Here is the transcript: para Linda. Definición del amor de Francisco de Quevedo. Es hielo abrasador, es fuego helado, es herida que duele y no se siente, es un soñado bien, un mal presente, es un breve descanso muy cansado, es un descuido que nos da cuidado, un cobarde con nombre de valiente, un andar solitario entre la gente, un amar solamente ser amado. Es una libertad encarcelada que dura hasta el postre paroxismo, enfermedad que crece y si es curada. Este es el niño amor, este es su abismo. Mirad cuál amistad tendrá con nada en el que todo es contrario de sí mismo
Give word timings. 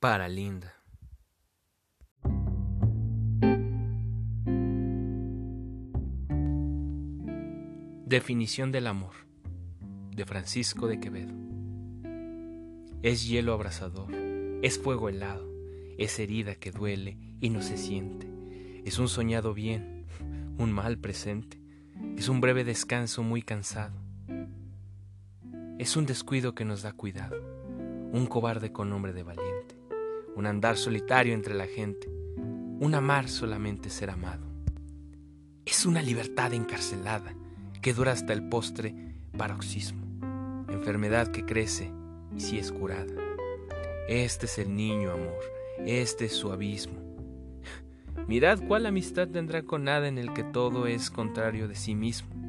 para 0.00 0.30
Linda. 0.30 0.74
Definición 8.06 8.72
del 8.72 8.86
amor 8.86 9.12
de 10.16 10.24
Francisco 10.24 10.86
de 10.86 10.98
Quevedo. 11.00 11.34
Es 13.02 13.28
hielo 13.28 13.52
abrasador, 13.52 14.10
es 14.62 14.78
fuego 14.78 15.10
helado, 15.10 15.46
es 15.98 16.18
herida 16.18 16.54
que 16.54 16.70
duele 16.70 17.18
y 17.42 17.50
no 17.50 17.60
se 17.60 17.76
siente, 17.76 18.26
es 18.86 18.98
un 18.98 19.08
soñado 19.08 19.52
bien, 19.52 20.06
un 20.56 20.72
mal 20.72 20.96
presente, 20.96 21.60
es 22.16 22.30
un 22.30 22.40
breve 22.40 22.64
descanso 22.64 23.22
muy 23.22 23.42
cansado, 23.42 24.00
es 25.78 25.94
un 25.94 26.06
descuido 26.06 26.54
que 26.54 26.64
nos 26.64 26.80
da 26.80 26.94
cuidado, 26.94 27.36
un 28.12 28.26
cobarde 28.26 28.72
con 28.72 28.88
nombre 28.88 29.12
de 29.12 29.22
valiente, 29.22 29.79
un 30.40 30.46
andar 30.46 30.78
solitario 30.78 31.34
entre 31.34 31.52
la 31.52 31.66
gente, 31.66 32.08
un 32.38 32.94
amar 32.94 33.28
solamente 33.28 33.90
ser 33.90 34.08
amado. 34.08 34.46
Es 35.66 35.84
una 35.84 36.00
libertad 36.00 36.54
encarcelada 36.54 37.34
que 37.82 37.92
dura 37.92 38.12
hasta 38.12 38.32
el 38.32 38.48
postre 38.48 38.94
paroxismo, 39.36 40.00
enfermedad 40.70 41.28
que 41.28 41.44
crece 41.44 41.92
y 42.34 42.40
si 42.40 42.58
es 42.58 42.72
curada. 42.72 43.12
Este 44.08 44.46
es 44.46 44.58
el 44.58 44.74
niño 44.74 45.12
amor, 45.12 45.40
este 45.84 46.24
es 46.24 46.32
su 46.32 46.50
abismo. 46.50 46.98
Mirad 48.26 48.60
cuál 48.66 48.86
amistad 48.86 49.28
tendrá 49.28 49.62
con 49.62 49.84
nada 49.84 50.08
en 50.08 50.16
el 50.16 50.32
que 50.32 50.42
todo 50.42 50.86
es 50.86 51.10
contrario 51.10 51.68
de 51.68 51.74
sí 51.74 51.94
mismo 51.94 52.39